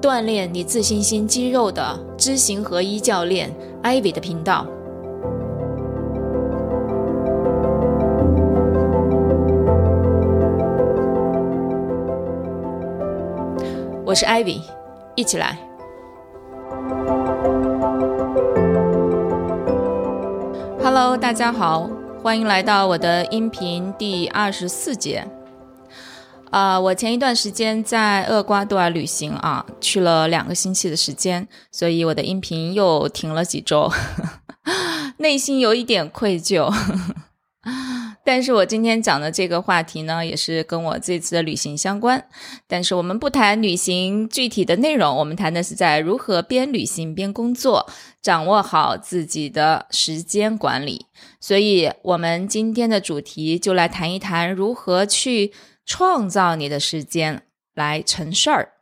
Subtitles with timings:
[0.00, 4.66] 锻炼你自信心肌肉的知行合一教练 Ivy 的频道。
[14.06, 14.62] 我是 Ivy，
[15.14, 15.58] 一起来。
[20.82, 21.90] Hello，大家好。
[22.22, 25.26] 欢迎来到我的音频第二十四节。
[26.50, 33.90] 啊，我前一段时间在厄瓜多尔旅行啊，去了两个星期的时间，所以我的音频又停了几周，
[35.18, 36.68] 内心有一点愧疚。
[38.22, 42.22] 但是我今天讲的这个话题呢，也是跟我这次的旅行相关。
[42.66, 47.88] 但是我们不谈旅行具体的内容，我们谈的是在如何边旅行边工作，
[48.20, 51.06] 掌握好自己的时间管理。
[51.40, 55.52] 所以，我们今天的主题就来谈一谈如何去
[55.90, 57.42] 创造你的时间
[57.74, 58.72] 来成事儿。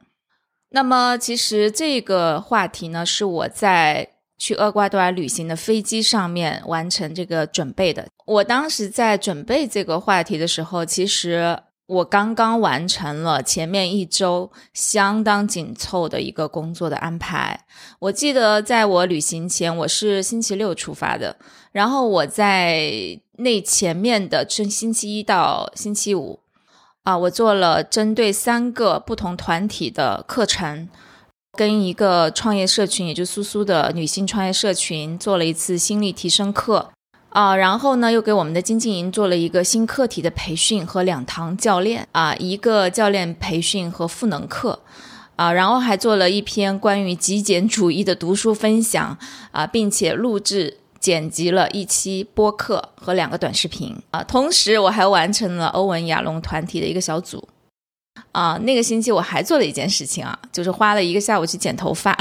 [0.70, 4.10] 那么，其实这个话题呢，是我在。
[4.40, 8.06] 去厄瓜多尔旅行的飞机上面完成这个准备的。
[8.24, 17.66] 我当时在准备这个话题的时候，其实我刚刚完成了前面一周相当紧凑的一个工作的安排。
[17.98, 21.36] 我记得在我旅行前，我是星期六出发的，
[21.72, 22.92] 然后我在
[23.38, 26.38] 那前面的从星期一到星期五，
[27.04, 30.88] 啊，我做了针对三个不同团体的课程。
[31.56, 36.90] 跟一个创业社群，也就苏苏的女性创业社群做了一次心理提升课
[37.30, 44.78] 啊，然后呢，又给我们的经纪营做了一个新课题的培训和两堂教练啊，一个教练培训和赋能课
[45.34, 49.18] 啊，然后还做了一篇关于极简主义的读书分享
[49.50, 57.48] 啊，并且录制剪辑了一期播客和两个短视频啊，同时我还完成了欧文亚龙团体的一个小组。
[58.32, 62.16] 啊，那个星期我还做了一件事情啊，就是花了一个下午去剪头发，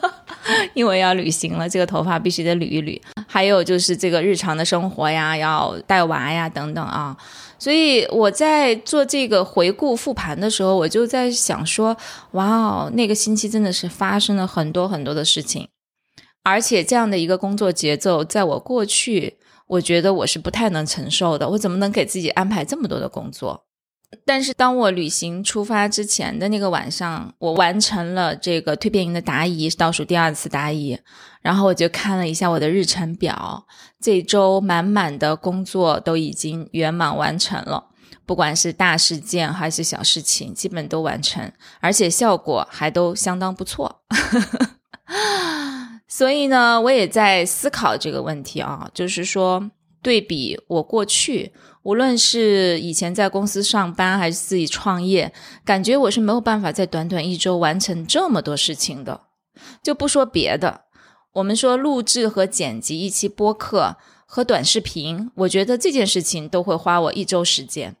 [0.72, 2.98] 因为要旅行了，这个头发必须得捋一捋。
[3.26, 7.14] 还有就是这个日常的生活呀，要带娃呀等等啊。
[7.58, 11.94] 所以我在做这个回顾复盘的时候，我就在想说，
[12.32, 15.68] 哇哦，那个星期真的是发生了很多很多的事情，
[16.46, 19.36] 而且这样的一个工作节奏，在我过去，
[19.66, 21.48] 我觉得我是不太能承受的。
[21.48, 23.64] 我怎么能给自己安排这么多的工作？
[24.24, 30.96] 但是当我旅行出发之前的那个晚上，我完成了这个蜕变营的答疑，倒数第二次答疑，
[31.42, 33.66] 然后我就看了一下我的日程表，
[34.00, 37.88] 这周满满的工作都已经圆满完成了，
[38.24, 44.02] 不管是大事件还是小事情，基本都完成，而且效果还都相当不错。
[46.08, 49.70] 所以呢，我也在思考这个问题啊，就是说
[50.02, 51.52] 对比我过去。
[51.82, 55.32] 无论是以前在公司上班还是自己创业，
[55.64, 59.22] 感觉我是没有办法在短短一周完成这么多事情的。
[59.82, 60.82] 就不说别的，
[61.34, 63.96] 我们说录制和剪辑一期播客
[64.26, 67.96] 和短视频，我觉得这件事情都会花我一周时间。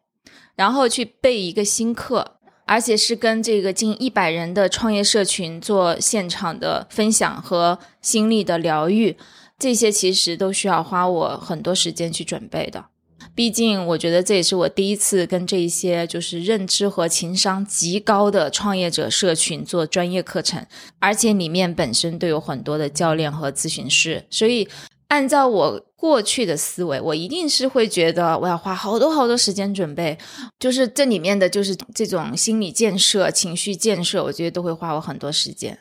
[0.56, 2.35] 然后去备一个新课，
[2.66, 9.16] 而且是跟这个近一百人的创业社群做现场的分享和心力的疗愈，
[9.58, 12.86] 这些其实都需要花我很多时间去准备的。
[13.34, 20.64] 毕竟，我觉得这也是我第一次跟这一些就是认知和情商极高的创业者社群做专业课程，
[20.98, 24.24] 而且里面本身都有很多的教练和咨询师。
[24.30, 24.66] 所以，
[25.08, 30.18] 按照我过去的思维，我一定是会觉得我要花好多好多时间准备，
[30.58, 35.78] 就是这里面的就是这种心理建设、情绪建设，我觉得都会花我很多时间。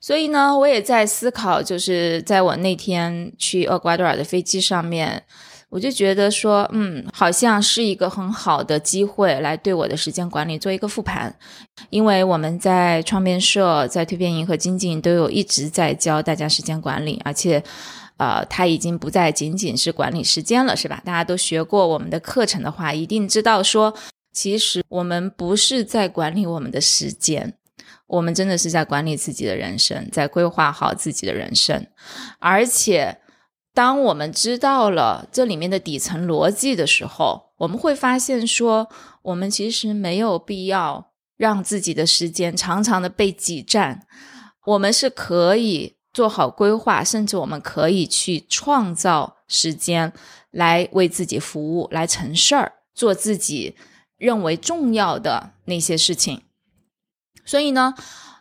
[0.00, 5.24] 所以呢，我也在思考，就是在我那天去厄瓜多尔的飞机上面。
[5.70, 11.34] 我就觉得说，嗯，好像是一个很好的机会来对我的时间管理做一个复盘，
[11.90, 17.60] 因为我们在创变社、在蜕变营和精进营都有一直在教大家时间管理，而且，
[18.16, 21.02] 呃，它已经不再仅仅是管理时间了，是吧？
[21.04, 23.94] 大家都学过我们的课程的话，一定知道说，
[24.32, 27.56] 其实我们不是在管理我们的时间，
[28.06, 31.86] 我们真的是在管理自己的人生，在规划好自己的人生，
[32.38, 33.18] 而且。
[33.76, 38.88] 当我们知道了这里面的底层逻辑的时候，我们会发现说，
[39.22, 44.06] 我们其实没有必要让自己的时间长长的被挤占，
[44.66, 50.12] 我们是可以做好规划，甚至我们可以去创造时间
[50.52, 53.74] 来为自己服务，来成事儿，做自己
[54.16, 56.42] 认为重要的那些事情。
[57.44, 57.92] 所以呢，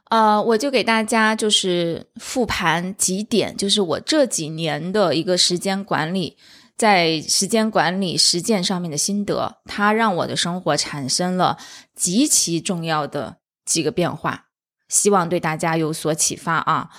[0.10, 6.38] 呃，我就给大家就是复盘几点，就是我这几年的一个时间管理，
[6.78, 11.58] 在时间管理实践上面的心得，它让我的生活产生了
[11.96, 14.46] 极其重要的几个变化，
[14.88, 16.92] 希望对大家有所启发啊。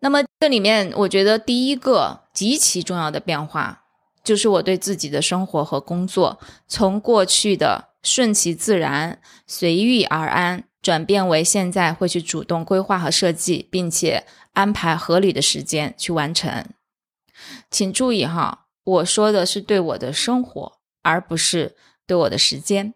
[0.00, 3.84] 那么这里面，我觉得第一个极其重要的变化，
[4.22, 6.38] 就是我对自己的生活和工作，
[6.68, 16.66] 从过去的顺其自然、随遇而安，转变为现在会去主动规划和设计，并且安排合理的时间去完成。
[17.70, 21.74] 请注意哈，我说的是对我的生活，而不是
[22.06, 22.94] 对我的时间。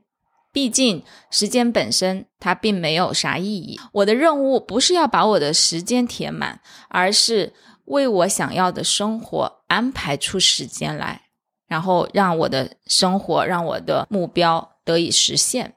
[0.53, 3.79] 毕竟，时间本身它并没有啥意义。
[3.93, 7.53] 我的任务不是要把我的时间填满，而是
[7.85, 11.29] 为我想要的生活安排出时间来，
[11.69, 15.77] 然后让我的生活、让我的目标得以实现。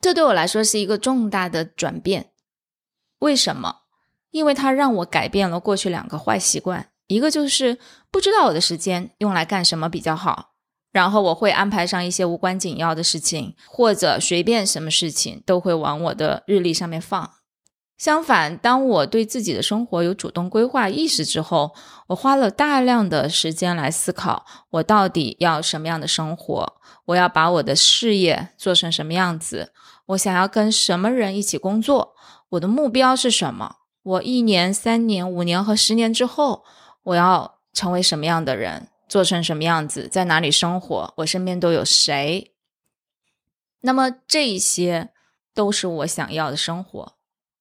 [0.00, 2.30] 这对我来说是一个重大的转变。
[3.18, 3.82] 为什么？
[4.30, 7.78] 因为它让我改变了过去两个坏习惯，一个就是
[8.10, 10.55] 不知道我的时间用来干什么比较好。
[10.96, 17.32] 然后我会安排上一些无关紧要的事情，或者随便什么事情都会往我的日历上面放。
[17.98, 21.74] 相反，当我对自己的生活有主动规划意识之后，
[22.06, 26.72] 我花了大量的时间来思考，我到底要什么样的生活？
[27.04, 29.74] 我要把我的事业做成什么样子？
[30.06, 32.14] 我想要跟什么人一起工作？
[32.48, 33.76] 我的目标是什么？
[34.02, 36.64] 我一年、三年、五年和十年之后，
[37.02, 38.88] 我要成为什么样的人？
[39.08, 42.52] 做成什么样子，在哪里生活，我身边都有谁？
[43.82, 45.10] 那么这些
[45.54, 47.14] 都是我想要的生活，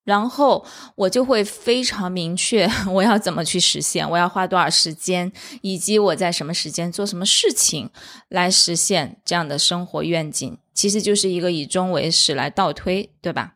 [0.04, 0.66] 然后
[0.96, 5.32] 我就会非常明确 我要怎么去实现，我要花多少时间，
[5.62, 7.92] 以及我在什么时间做什么事情
[8.30, 10.58] 来实现这样的生活愿景。
[10.74, 13.54] 其实就是一个以终为始来倒推，对吧？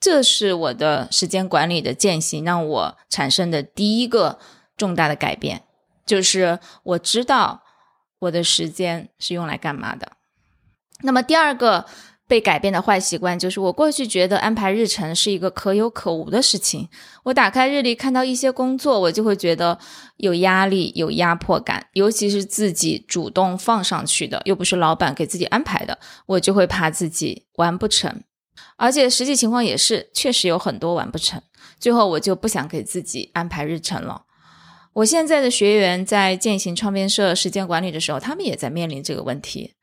[0.00, 4.40] 这是我的时间管理的践行，让我产生的第一个
[4.76, 5.62] 重大的改变。
[6.04, 7.62] 就是我知道
[8.20, 10.12] 我的时间是用来干嘛的。
[11.02, 11.86] 那么第二个
[12.28, 16.88] 被改变的坏习惯就是，我过去觉得安排日程是一个可有可无的事情。
[17.24, 19.78] 我打开日历看到一些工作，我就会觉得
[20.16, 28.22] 有压力、有压迫感，尤其是自己主动放上去的，又不是老板给自己安排的，我就会怕自己完不成。
[28.76, 31.42] 而且实际情况也是，确实有很多完不成。
[31.78, 34.22] 最后我就不想给自己安排日程了。
[34.94, 39.74] 我现在的学员在践行创变社时间管理的时候，他们也在面临这个问题。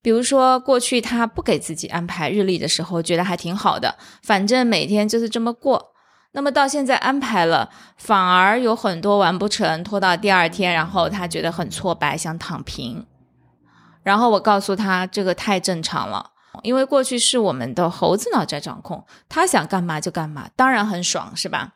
[0.00, 5.92] 比如说，过去他不给自己安排日历的时候，觉得还挺好的，反正每天就是这么过。
[6.32, 13.04] 那么到现在安排了，反而有很多完不成，拖到第二天，然后他觉得很挫败，想躺平。
[14.02, 16.30] 然后我告诉他，这个太正常了，
[16.62, 21.74] 因为过去是我们的猴子脑在掌控，他想干嘛就干嘛，当然很爽，是吧？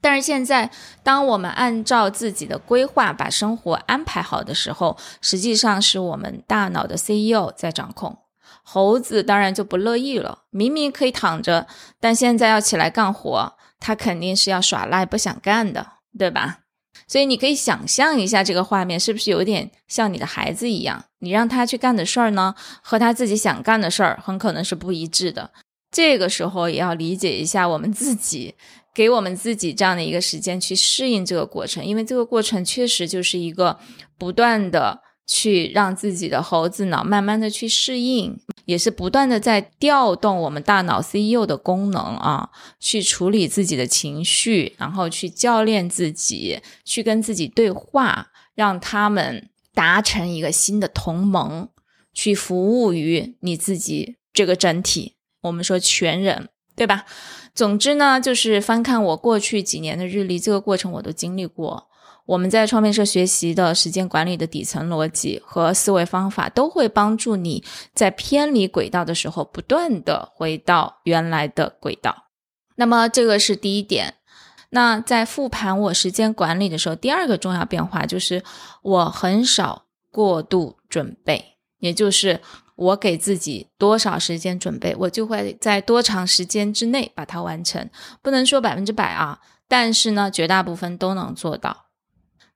[0.00, 0.70] 但是现在，
[1.02, 8.18] 当我们按照自己的规划把生活安排好的时候，实际上是我们大脑的 CEO 在掌控。
[8.62, 11.66] 猴子当然就不乐意了，明明可以躺着，
[11.98, 15.86] 但现在要起来干活，他肯定是要耍赖不想干的，
[16.18, 16.58] 对吧？
[17.06, 21.04] 所以你可以想象一下这个画面，是不是有点像你的孩子一样？
[21.20, 25.50] 你让他去干的事儿呢，和他自己想干的事儿很可能是不一致的。
[25.90, 28.54] 这个时候也要理解一下我们自己。
[28.94, 33.78] 给我们自己这样的一个时间去适应这个过程，因为这个过程确实就是一个
[34.18, 51.68] 不断的去让自己的猴子脑慢慢的去适应，也是不断的在调动我们大脑 CEO 的功能啊，去处理自己的情绪，然后去教练自己，去跟自己对话，让他们达成一个新的同盟，
[52.12, 55.17] 去服务于你自己这个整体。
[55.42, 57.04] 我们说全人，对吧？
[57.54, 61.88] 总之呢，就是翻看我过去几年的日历，这个过程我都经历过。
[62.26, 67.64] 我们在创变社学习的时间管理的底层逻辑和思维方法，都会帮助你
[67.94, 72.26] 在偏离轨道的时候，不断的回到原来的轨道。
[72.76, 74.14] 那么这个是第一点。
[74.70, 78.44] 那在复盘我时间管理的时候，第二个重要变化就是
[78.82, 82.40] 我很少过度准备，也就是。
[82.78, 87.90] 我给自己多少时间准备，我就会在多长时间之内把它完成。
[88.22, 91.86] 不能说百分之百啊，但是呢，绝大部分都能做到。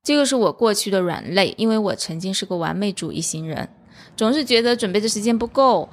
[0.01, 3.69] 这个是我过去的软肋，因为我曾经是个完美主义型人，
[4.17, 5.89] 总是觉得准备的时间不够，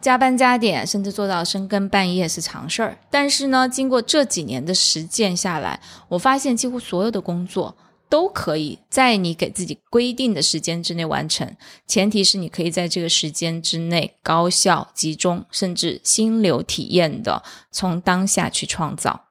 [0.00, 2.98] 加班加点，甚至做到深更半夜是常事儿。
[3.10, 7.76] 但是呢，经过这几年的实践下来，我发现几乎所有的工作
[8.12, 19.28] 都可以在你给自己规定的时间之内完成，前提是你可以在这个时间之内高效、集中，甚至心流体验的从当下去创造。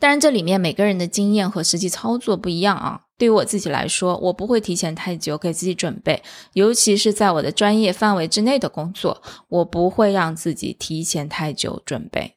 [0.00, 3.02] 当然，这里面每个人的经验和实际操作不一样啊。
[3.16, 6.24] 对于我自己来说，我不会提前太久给自己准备，
[6.54, 12.34] 尤其是在我的专业范围之内的工作，我不会让自己提前太久准备。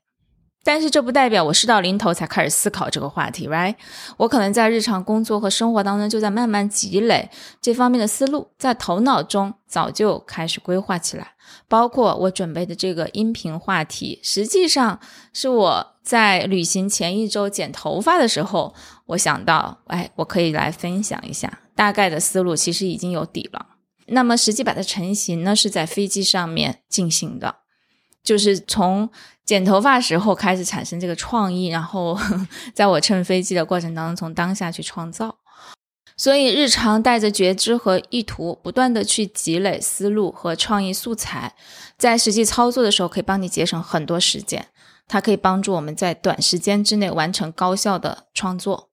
[0.66, 3.76] 但是这不代表我事到临头才开始思考这个话题，right？
[4.18, 7.30] 我可能在日常工作和生活当中就在慢慢积累
[7.62, 11.34] 这方面的思路，在头脑中早就开始规划起来。
[11.68, 15.00] 包括我准备的这个音频话题，实际上
[15.32, 18.74] 是我在旅行前一周剪头发的时候，
[19.06, 23.68] 我想到，哎，我可以来分享一下大概的思路，其实已经有底了。
[24.08, 27.58] 那么实际把它成型呢，是在飞机上面进行的。
[28.24, 29.08] 就是从
[29.46, 32.18] 剪头发时候开始产生这个创意，然后
[32.74, 35.38] 在我乘飞机的过程当中，从当下去创造。
[36.18, 41.54] 所以日常带着觉知和意图，不断的去积累思路和创意素材，
[41.98, 44.68] 在实际操作的时候，可以帮你节省很多时间。
[45.08, 48.90] 它可以帮助我们在短时间之内完成高效的创作。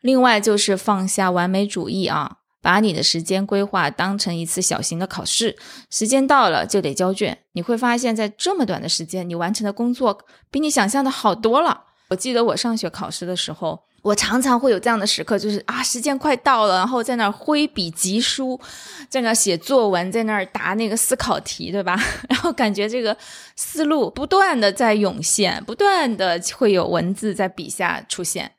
[0.00, 2.36] 另外就是放下完美主义啊。
[2.66, 5.56] 把你的时间规划当成一次小型的考试，
[5.88, 7.38] 时间到了就得交卷。
[7.52, 10.18] 你会发现在这么短的时间，你完成的工作
[10.50, 11.84] 比你想象的好多了。
[12.08, 18.60] 我记得我上学考试的时候，我常常会有这样的时刻，就是啊，时间快到了，然后在那儿挥笔疾书，
[19.08, 21.96] 在那写作文，在那儿答那个思考题，对吧？
[22.28, 23.16] 然后感觉这个
[23.54, 28.50] 思路不断的在涌现，不断的会有文字在笔下出现，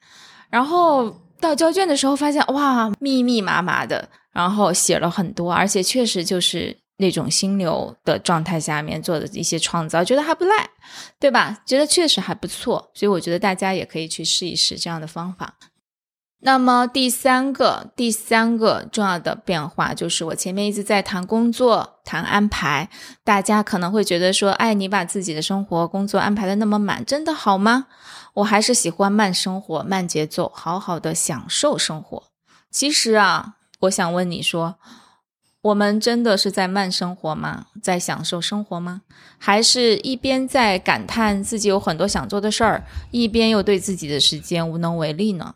[0.50, 1.14] 然后。
[1.40, 10.70] 到交卷的时候，发现哇，密密麻麻的，然后写了很多，而且确实就是那种心流的状态下面做的一些创造，觉得还不赖，
[11.20, 11.62] 对吧？
[11.66, 15.56] 觉得确实还不错，所以我觉得大家也可以去试一试这样的方法。
[16.42, 22.90] 那么第三个，第三个重要的变化就是，我前面一直在谈工作、谈安排，
[23.24, 27.88] 大家可能会觉得说，哎，你把自己的生活、工作安排的那么满，真的好吗？
[28.38, 32.24] 我还是喜欢慢生活、慢节奏，好好的享受生活。
[32.70, 34.76] 其实啊，我想问你说，
[35.62, 37.68] 我们真的是在慢生活吗？
[37.82, 39.02] 在享受生活吗？
[39.40, 45.56] 还是一边在感叹自己有很多想做的事儿，一边又对自己的时间无能为力呢？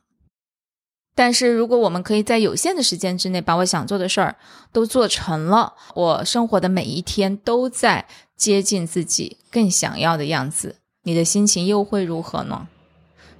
[1.13, 4.37] 但是如果我们可以在有限的时间之内把我想做的事儿
[4.71, 10.77] 都做成了，我生活的每一天都在接近自己更想要的样子。
[11.03, 12.67] 你的心情又会如何呢？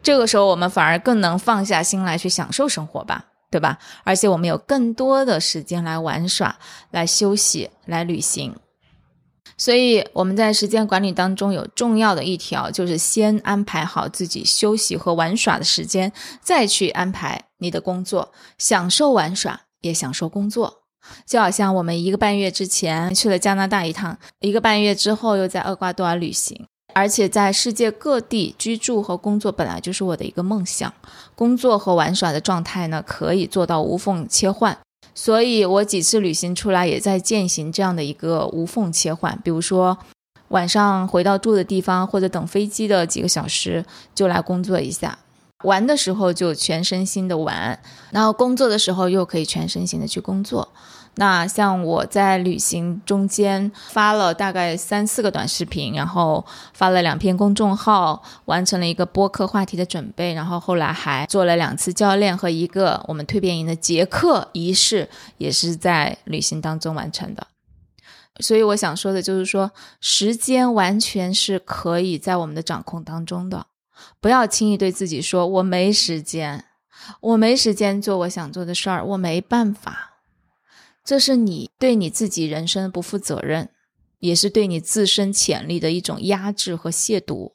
[0.04, 3.78] 这个时候，我们反而更能放下心来去享受生活吧，对吧？
[4.04, 6.58] 而且我们有更多的时间来玩耍、
[6.90, 8.56] 来休息、来旅行。
[9.58, 20.80] 所以我们在时间管理当中有重要的一条，就是先安排好自己休息和玩耍的时间，再去安排你的工作，享受玩耍，也享受工作。
[21.28, 26.68] 就好像我们一个半月之前去了加拿大一趟，一个半月之后又在厄瓜多尔旅行。
[26.94, 30.94] 而且在世界各地居住和工作本来就是我的一个梦想，
[31.36, 34.78] 工作和玩耍的状态呢可以做到无缝切换，
[35.14, 39.40] 所以我几次旅行出来也在践行这样的一个无缝切换。
[39.44, 39.98] 比如说
[40.50, 45.18] 晚上回到住的地方或者等飞机的几个小时就来工作一下，
[45.64, 47.80] 玩的时候就全身心的玩，
[48.12, 50.68] 然后工作的时候又可以全身心的去工作。
[51.16, 67.46] 那像我在旅行中间发了大概三四个短视频，然后发了两篇公众号，完成了一个播客话题的准备，然后后来还做了两次教练和一个我们蜕变营的结课仪式，也是在旅行当中完成的。
[68.40, 73.66] 所以我想说的就是说，时间完全是可以在我们的掌控当中的，
[74.22, 76.64] 不要轻易对自己说我没时间，
[77.20, 80.11] 我没时间做我想做的事儿，我没办法。
[81.04, 83.70] 这是你对你自己人生不负责任，
[84.20, 87.54] 也是对你自身潜力的一种压制和亵渎。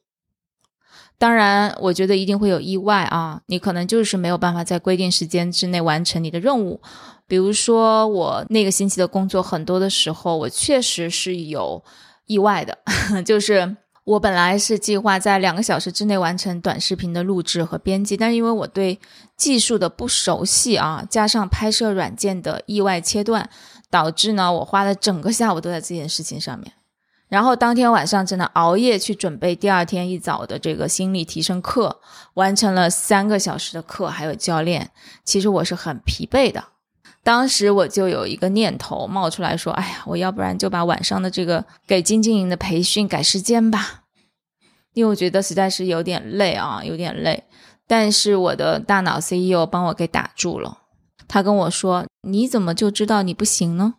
[1.19, 6.81] 当然，我觉得一定会有意外啊，你可能就是没有办法在规定时间之内完成你的任务。
[7.27, 11.83] 比如说，我那个星期的工作很多的时候，我确实是有
[12.27, 12.79] 意外的，
[13.25, 13.77] 就是。
[14.07, 19.01] 我本来是计划在两个小时之内完成短视频的录制和编辑，但是因为我对
[19.37, 23.51] 技术的不熟悉啊，加上拍摄软件的意外切断，
[23.91, 26.73] 导致呢我花了整个下午都在这件事情上面。
[27.27, 32.01] 然后当天晚上真的熬夜去准备第二天一早的这个心理提升课，
[32.35, 34.93] 完成了三个小时的课，还有教练。
[35.25, 36.63] 其实我是很疲惫的。
[37.27, 44.05] 当时我就有一个念头冒出来说：“哎呀，我要不然就把晚上的这个给金经营的培训改时间吧，
[44.95, 47.43] 因为我觉得实在是有点累啊，有点累。”
[47.89, 50.83] 但是我的大脑 CEO 帮我给打住了，
[51.27, 53.95] 他跟我说：“你怎么就知道你不行呢？”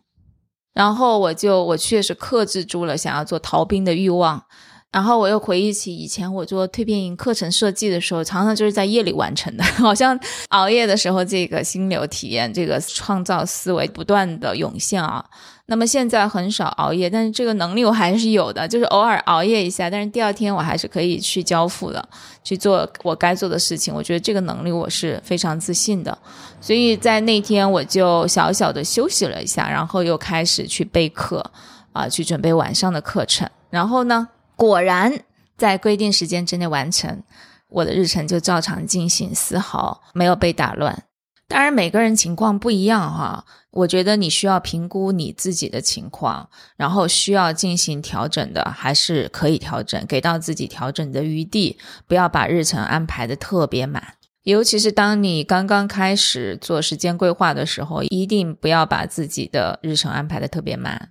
[0.72, 4.44] 然后我就我确实克制住了想要做逃兵的欲望。
[4.90, 10.18] 然后我又回忆起以前我做蜕变营课程设计的时候，常常就是在夜里完成的， 好像
[10.48, 15.22] 熬夜的时候，这个心流体验、这个创造思维不断的涌现啊。
[15.66, 22.08] 那么现在很少熬夜，但是这个能力我还是有的，就是偶尔熬夜一下，但是第二天我还是可以去交付的，
[22.42, 23.94] 去做我该做的事情。
[23.94, 26.16] 我觉得这个能力我是非常自信的，
[26.62, 31.44] 所以在那天我就小小的休息了一下，然后又开始去备课
[31.92, 34.26] 啊，去准备晚上的课程，然后呢。
[34.58, 35.20] 果然
[35.56, 37.22] 在规定时间之内完成，
[37.68, 41.04] 我的日程就照常进行，丝毫没有被打乱。
[41.46, 54.16] 当然，每个人情况不一样哈，我觉得你需要评估你自己的情况，然后需要进行调整的，还是可以调整，给到自己调整的余地，不要把日程安排的特别满。
[54.42, 61.10] 尤其是当你刚刚开始做时间规划的时候，一定不要把自己的日程安排的特别满。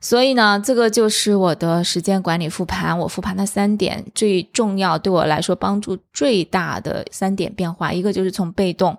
[0.00, 2.98] 所以呢，这个就是我的时间管理复盘。
[2.98, 8.96] 我复盘的三点最重要，对我来说帮助最大的三点变化，一个就是从被动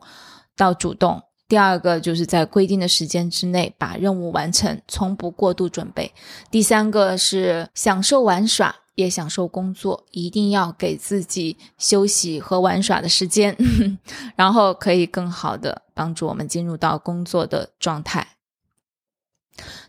[0.57, 6.11] 到主动；第二个就是在规定的时间之内把任务完成，从不过度准备；
[6.49, 13.55] 第三个是享受玩耍，也享受工作，一定要给自己休息和玩耍的时间，
[14.35, 18.27] 然后可以更好的帮助我们进入到工作的状态。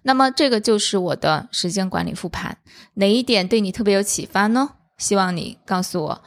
[0.02, 2.58] 那么这个就是我的时间管理复盘，
[2.94, 4.70] 哪一点对你特别有启发呢？
[4.98, 6.22] 希望你告诉我。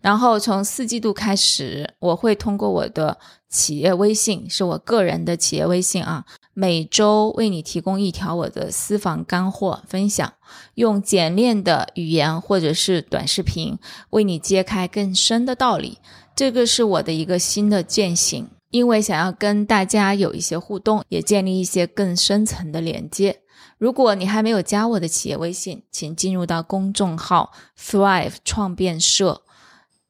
[0.00, 6.24] 然后从四季度开始，我会通过我的企业微信，是我个人的企业微信啊，
[6.54, 10.32] 每周为你提供一条我的私房干货分享，
[10.74, 13.78] 用简练的语言或者是短视频
[14.10, 15.98] 为你揭开更深的道理。
[16.34, 18.48] 这个是我的一个新的践行。
[18.72, 23.42] 因为想要跟大家有一些互动，也建立一些更深层的连接。
[23.76, 29.42] 如果你还没有加我的企业微信，请进入到公众号 Thrive 创变社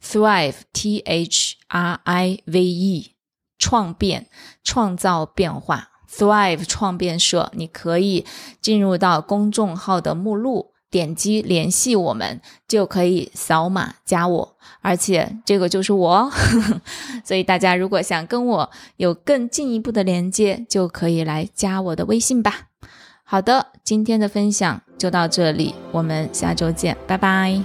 [0.01, 3.17] ，Thrive T H R I V E
[3.59, 4.29] 创变
[4.63, 8.25] 创造变化，Thrive 创变社，你可以
[8.61, 10.72] 进入到公众号的目录。
[10.93, 16.31] 点击联系我们就可以扫码加我，而且这个就是我，
[17.25, 22.69] 所以大家如果想跟我有更进一步的连接，就可以来加我的微信吧。
[23.25, 27.59] 好的，今天的分享就到这里，我们下周见，拜拜。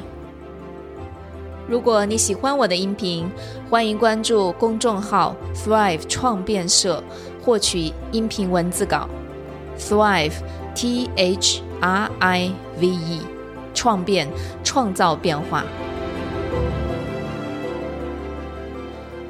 [1.68, 3.30] 如果你喜欢我的音频，
[3.70, 7.04] 欢迎关注公众号 Thrive 创变社，
[7.44, 9.10] 获取音频文字稿。
[9.78, 10.34] Thrive
[10.74, 11.62] T H。
[11.80, 13.22] R I V E，
[13.74, 14.28] 创变，
[14.63, 15.63] 创造变化。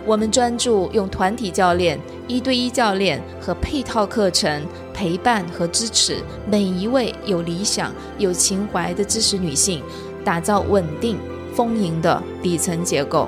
[0.05, 6.17] 我们专注用团体教练、一对一教练和配套课程陪伴和支持
[6.49, 9.83] 每一位有理想、有情怀的知识女性，
[10.23, 11.17] 打造稳定、
[11.53, 13.27] 丰盈的底层结构。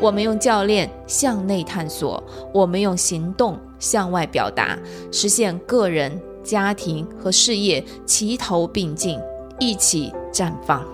[0.00, 2.22] 我们用教练向内探索，
[2.54, 4.78] 我们用行动向外表达，
[5.12, 6.18] 实现个人。
[6.42, 9.18] 家庭和事业齐头并进，
[9.58, 10.84] 一起绽放。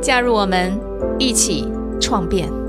[0.00, 0.78] 加入我们，
[1.18, 1.68] 一起
[2.00, 2.61] 创变。